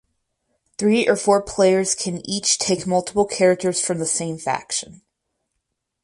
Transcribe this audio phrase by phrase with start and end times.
[0.79, 5.03] Three or four players can each take multiple characters from the same faction.